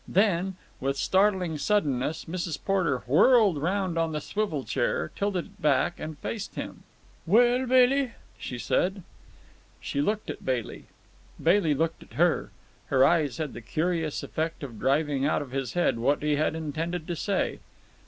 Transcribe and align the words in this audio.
Then, 0.07 0.55
with 0.79 0.97
startling 0.97 1.59
suddenness, 1.59 2.25
Mrs. 2.25 2.57
Porter 2.65 3.03
whirled 3.05 3.59
round 3.61 3.99
on 3.99 4.13
the 4.13 4.19
swivel 4.19 4.63
chair, 4.63 5.11
tilted 5.15 5.45
it 5.45 5.61
back, 5.61 5.99
and 5.99 6.17
faced 6.17 6.55
him. 6.55 6.81
"Well, 7.27 7.67
Bailey?" 7.67 8.13
she 8.35 8.57
said. 8.57 9.03
She 9.79 10.01
looked 10.01 10.31
at 10.31 10.43
Bailey. 10.43 10.85
Bailey 11.39 11.75
looked 11.75 12.01
at 12.01 12.13
her. 12.13 12.49
Her 12.87 13.05
eyes 13.05 13.37
had 13.37 13.53
the 13.53 13.61
curious 13.61 14.23
effect 14.23 14.63
of 14.63 14.79
driving 14.79 15.27
out 15.27 15.43
of 15.43 15.51
his 15.51 15.73
head 15.73 15.99
what 15.99 16.23
he 16.23 16.35
had 16.35 16.55
intended 16.55 17.05
to 17.05 17.15
say. 17.15 17.59